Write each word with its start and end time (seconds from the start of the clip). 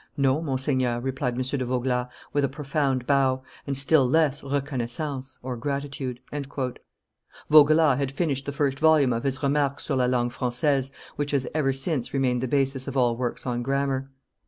"No, 0.17 0.41
Monsignor," 0.41 0.99
replied 0.99 1.35
M. 1.35 1.43
de 1.43 1.63
Vaugelas, 1.63 2.07
with 2.33 2.43
a 2.43 2.49
profound 2.49 3.05
bow, 3.05 3.43
"and 3.67 3.77
still 3.77 4.09
less 4.09 4.41
reconnaissance 4.43 5.37
(gratitude)." 5.43 6.19
Vaugelas 7.51 7.99
had 7.99 8.11
finished 8.11 8.47
the 8.47 8.51
first 8.51 8.79
volume 8.79 9.13
of 9.13 9.23
his 9.23 9.43
Remarques 9.43 9.81
sur 9.83 9.95
la 9.97 10.05
Langue 10.07 10.31
Francaise, 10.31 10.89
which 11.17 11.29
has 11.29 11.45
ever 11.53 11.71
since 11.71 12.15
reniained 12.15 12.41
the 12.41 12.47
basis 12.47 12.87
of 12.87 12.97
all 12.97 13.15
works 13.15 13.45
on 13.45 13.61
grammar. 13.61 14.09